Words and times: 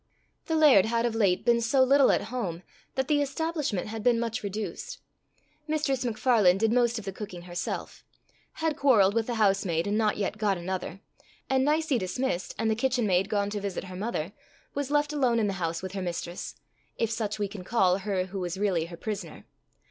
The 0.47 0.55
laird 0.55 0.87
had 0.87 1.05
of 1.05 1.13
late 1.13 1.45
been 1.45 1.61
so 1.61 1.83
little 1.83 2.11
at 2.11 2.23
home, 2.33 2.63
that 2.95 3.07
the 3.07 3.21
establishment 3.21 3.85
had 3.89 4.01
been 4.01 4.19
much 4.19 4.41
reduced; 4.41 4.97
Mistress 5.67 6.03
MacFarlane 6.03 6.57
did 6.57 6.71
most 6.73 6.97
of 6.97 7.05
the 7.05 7.11
cooking 7.13 7.43
herself; 7.43 8.03
had 8.53 8.75
quarrelled 8.75 9.13
with 9.13 9.27
the 9.27 9.35
housemaid 9.35 9.85
and 9.85 9.99
not 9.99 10.17
yet 10.17 10.39
got 10.39 10.57
another; 10.57 11.01
and, 11.51 11.63
Nicie 11.63 11.99
dismissed, 11.99 12.55
and 12.57 12.71
the 12.71 12.75
kitchen 12.75 13.05
maid 13.05 13.29
gone 13.29 13.51
to 13.51 13.61
visit 13.61 13.83
her 13.83 13.95
mother, 13.95 14.33
was 14.73 14.89
left 14.89 15.13
alone 15.13 15.37
in 15.37 15.45
the 15.45 15.53
house 15.61 15.83
with 15.83 15.91
her 15.91 16.01
Mistress, 16.01 16.55
if 16.97 17.11
such 17.11 17.37
we 17.37 17.47
can 17.47 17.63
call 17.63 17.99
her 17.99 18.25
who 18.25 18.39
was 18.39 18.57
really 18.57 18.85
her 18.85 18.97
prisoner. 18.97 19.45